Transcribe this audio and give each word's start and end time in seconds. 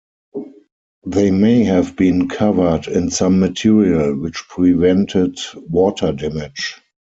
They 1.05 1.29
may 1.29 1.63
have 1.65 1.95
been 1.95 2.27
covered 2.27 2.87
in 2.87 3.11
some 3.11 3.39
material 3.39 4.15
which 4.19 4.47
prevented 4.49 5.37
water 5.53 6.11
damage. 6.11 6.81